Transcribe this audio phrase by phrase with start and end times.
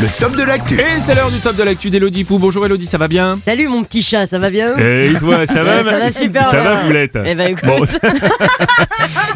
[0.00, 0.74] le top de l'actu.
[0.78, 2.38] Et c'est l'heure du top de l'actu d'Elodie Pou.
[2.38, 5.64] Bonjour Elodie, ça va bien Salut mon petit chat, ça va bien Et toi, ça
[5.64, 6.86] va Ça- ça va super Ça va bien.
[6.86, 7.84] Poulette Eh ben écoute, Bon.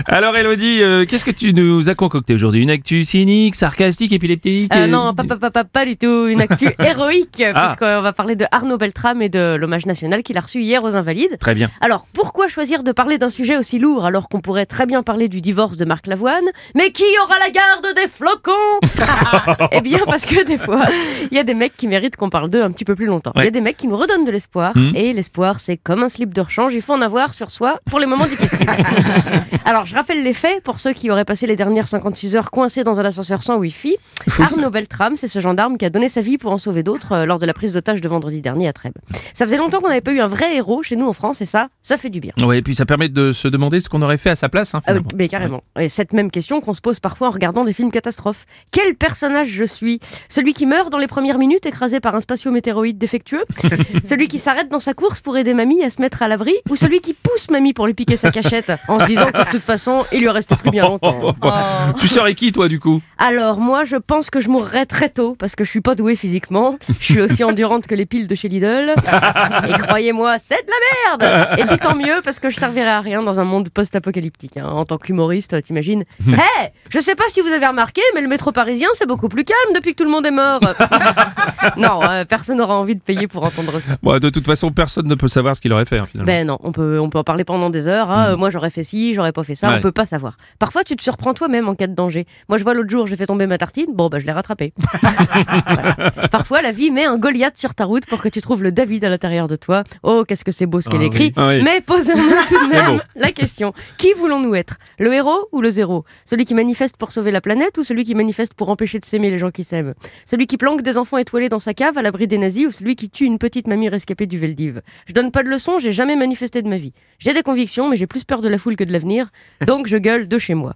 [0.06, 2.62] Alors Elodie, euh, qu'est-ce que tu nous as concocté aujourd'hui?
[2.62, 6.26] Une actu cynique, sarcastique, épileptique Euh, euh, non, pas, pas, pas, pas, pas du tout,
[6.28, 7.64] une actu héroïque, Ah.
[7.66, 10.94] puisqu'on va parler de Arnaud Beltrame et de l'hommage national qu'il a reçu hier aux
[10.94, 11.38] Invalides.
[11.40, 11.70] Très bien.
[11.80, 15.28] Alors, pourquoi choisir de parler d'un sujet aussi lourd alors qu'on pourrait très bien parler
[15.28, 16.44] du divorce de Marc Lavoine?
[16.76, 18.52] Mais qui aura la garde des flocons?
[19.72, 20.84] Eh bien, parce que des fois,
[21.30, 23.32] il y a des mecs qui méritent qu'on parle d'eux un petit peu plus longtemps.
[23.36, 24.92] Il y a des mecs qui nous redonnent de l'espoir, Mhm.
[24.94, 27.98] et l'espoir, c'est comme un slip de rechange, il faut en avoir sur soi pour
[27.98, 28.66] les moments difficiles.
[29.64, 32.84] Alors, je rappelle les faits pour ceux qui auraient passé les dernières 56 heures coincés
[32.84, 33.96] dans un ascenseur sans Wi-Fi.
[34.38, 37.24] Arnaud Beltrame, c'est ce gendarme qui a donné sa vie pour en sauver d'autres euh,
[37.26, 38.94] lors de la prise d'otage de vendredi dernier à Trèbes.
[39.34, 41.46] Ça faisait longtemps qu'on n'avait pas eu un vrai héros chez nous en France, et
[41.46, 42.32] ça, ça fait du bien.
[42.42, 44.74] Ouais, et puis ça permet de se demander ce qu'on aurait fait à sa place.
[44.74, 45.62] Hein, Ah oui, mais carrément.
[45.78, 48.44] Et cette même question qu'on se pose parfois en regardant des films catastrophes.
[48.70, 50.00] Quel personnage je suis?
[50.28, 53.44] Celui qui meurt dans les premières minutes écrasé par un spatio-météoroïde défectueux
[54.04, 56.74] Celui qui s'arrête dans sa course pour aider mamie à se mettre à l'abri Ou
[56.76, 59.62] celui qui pousse mamie pour lui piquer sa cachette en se disant que de toute
[59.62, 61.34] façon, il lui reste plus bien longtemps
[62.00, 63.00] Tu serais qui toi du coup?
[63.18, 66.16] Alors moi je pense que je mourrai très tôt parce que je suis pas douée
[66.16, 66.76] physiquement.
[66.98, 68.94] Je suis aussi endurante que les piles de chez Lidl.
[69.68, 73.00] Et croyez-moi, c'est de la merde Et puis tant mieux parce que je servirai à
[73.00, 74.56] rien dans un monde post-apocalyptique.
[74.56, 74.66] hein.
[74.66, 78.50] En tant qu'humoriste, t'imagines Hé Je sais pas si vous avez remarqué, mais le métro
[78.52, 80.60] parisien c'est beaucoup plus calme depuis que tout le monde est mort.
[81.76, 83.96] non, euh, personne n'aura envie de payer pour entendre ça.
[84.02, 86.26] Bon, De toute façon, personne ne peut savoir ce qu'il aurait fait hein, finalement.
[86.32, 88.10] Ben non, on peut, on peut en parler pendant des heures.
[88.10, 88.30] hein.
[88.32, 89.76] Euh, Moi j'aurais fait ci, j'aurais pas fait ça, Ouais.
[89.78, 90.36] on peut pas savoir.
[90.58, 92.26] Parfois tu te surprends toi-même en cas de danger.
[92.48, 94.72] Moi je vois l'autre jour, j'ai fait tomber ma tartine, bon bah je l'ai rattrapé.
[95.02, 96.10] Voilà.
[96.30, 99.04] Parfois la vie met un Goliath sur ta route pour que tu trouves le David
[99.04, 99.84] à l'intérieur de toi.
[100.02, 101.24] Oh qu'est-ce que c'est beau ce qu'elle Ah écrit.
[101.24, 101.32] oui.
[101.36, 101.62] Ah oui.
[101.62, 103.00] Mais posons-nous tout de même bon.
[103.16, 103.72] la question.
[103.98, 104.76] Qui voulons-nous être?
[104.98, 106.04] Le héros ou le zéro?
[106.24, 109.30] Celui qui manifeste pour sauver la planète ou celui qui manifeste pour empêcher de s'aimer
[109.30, 109.94] les gens qui s'aiment?
[110.26, 112.96] Celui qui planque des enfants étoilés dans sa cave à l'abri des nazis ou celui
[112.96, 116.16] qui tue une petite mamie rescapée du Veldiv Je donne pas de leçons, j'ai jamais
[116.16, 116.92] manifesté de ma vie.
[117.18, 119.28] J'ai des convictions, mais j'ai plus peur de la foule que de l'avenir,
[119.66, 120.74] donc je gueule de chez moi.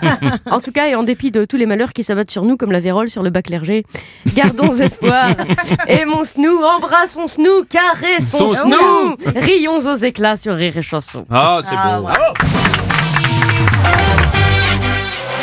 [0.50, 2.72] en tout cas, et en dépit de tous les malheurs qui s'abattent sur nous comme
[2.72, 3.84] la vérole sur le bas clergé,
[4.34, 5.34] gardons espoir.
[5.88, 9.16] Aimons-nous, embrassons-nous, caressons-nous, Son-nous.
[9.36, 11.24] rions aux éclats sur Rire et Chanson.
[11.30, 12.06] Ah, c'est bon.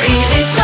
[0.00, 0.61] Rire et chanson.